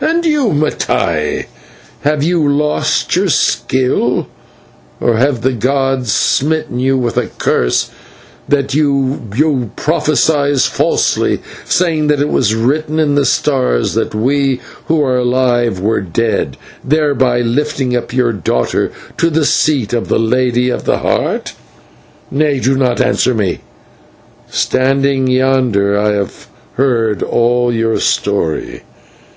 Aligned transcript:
And 0.00 0.24
you, 0.24 0.50
Mattai, 0.52 1.46
have 2.02 2.22
you 2.22 2.48
lost 2.48 3.16
your 3.16 3.26
skill, 3.28 4.28
or 5.00 5.16
have 5.16 5.40
the 5.42 5.50
gods 5.50 6.12
smitten 6.12 6.78
you 6.78 6.96
with 6.96 7.16
a 7.16 7.26
curse, 7.26 7.90
that 8.48 8.72
you 8.72 9.72
prophesy 9.74 10.54
falsely, 10.56 11.40
saying 11.64 12.06
that 12.06 12.20
it 12.20 12.28
was 12.28 12.54
written 12.54 13.00
in 13.00 13.16
the 13.16 13.24
stars 13.24 13.94
that 13.94 14.14
we 14.14 14.60
who 14.86 15.02
are 15.02 15.18
alive 15.18 15.80
were 15.80 16.00
dead, 16.00 16.56
thereby 16.84 17.40
lifting 17.40 17.96
up 17.96 18.12
your 18.14 18.32
daughter 18.32 18.92
to 19.16 19.28
the 19.28 19.44
seat 19.44 19.92
of 19.92 20.06
the 20.06 20.20
Lady 20.20 20.70
of 20.70 20.84
the 20.84 20.98
Heart. 20.98 21.52
Nay, 22.30 22.60
do 22.60 22.76
not 22.76 23.00
answer 23.00 23.34
me. 23.34 23.58
Standing 24.48 25.26
yonder 25.26 25.98
I 25.98 26.12
have 26.12 26.46
heard 26.76 27.24
all 27.24 27.74
your 27.74 27.98
story. 27.98 28.84